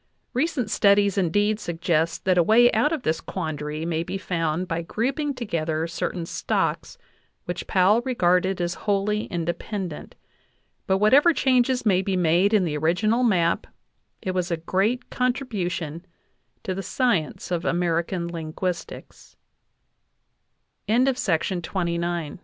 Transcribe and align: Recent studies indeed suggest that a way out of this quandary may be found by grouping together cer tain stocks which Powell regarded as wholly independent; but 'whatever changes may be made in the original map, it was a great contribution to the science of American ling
Recent 0.33 0.71
studies 0.71 1.15
indeed 1.15 1.59
suggest 1.59 2.25
that 2.25 2.35
a 2.39 2.41
way 2.41 2.71
out 2.71 2.91
of 2.91 3.03
this 3.03 3.21
quandary 3.21 3.85
may 3.85 4.01
be 4.01 4.17
found 4.17 4.67
by 4.67 4.81
grouping 4.81 5.35
together 5.35 5.85
cer 5.85 6.09
tain 6.11 6.25
stocks 6.25 6.97
which 7.45 7.67
Powell 7.67 8.01
regarded 8.01 8.59
as 8.59 8.73
wholly 8.89 9.25
independent; 9.25 10.15
but 10.87 10.97
'whatever 10.97 11.33
changes 11.35 11.85
may 11.85 12.01
be 12.01 12.17
made 12.17 12.51
in 12.51 12.63
the 12.65 12.77
original 12.77 13.21
map, 13.21 13.67
it 14.23 14.31
was 14.31 14.49
a 14.49 14.57
great 14.57 15.11
contribution 15.11 16.03
to 16.63 16.73
the 16.73 16.81
science 16.91 17.51
of 17.51 17.63
American 17.63 18.27
ling 18.27 18.55